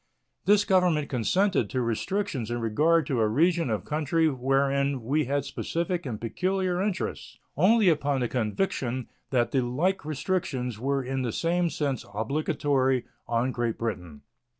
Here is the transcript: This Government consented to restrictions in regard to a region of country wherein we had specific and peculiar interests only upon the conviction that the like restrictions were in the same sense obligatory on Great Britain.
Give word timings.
This 0.45 0.65
Government 0.65 1.09
consented 1.09 1.69
to 1.69 1.79
restrictions 1.81 2.49
in 2.49 2.59
regard 2.59 3.05
to 3.05 3.19
a 3.19 3.27
region 3.27 3.69
of 3.69 3.85
country 3.85 4.27
wherein 4.31 5.03
we 5.03 5.25
had 5.25 5.45
specific 5.45 6.07
and 6.07 6.19
peculiar 6.19 6.81
interests 6.81 7.37
only 7.55 7.87
upon 7.87 8.21
the 8.21 8.27
conviction 8.27 9.09
that 9.29 9.51
the 9.51 9.61
like 9.61 10.03
restrictions 10.03 10.79
were 10.79 11.03
in 11.03 11.21
the 11.21 11.31
same 11.31 11.69
sense 11.69 12.03
obligatory 12.15 13.05
on 13.27 13.51
Great 13.51 13.77
Britain. 13.77 14.23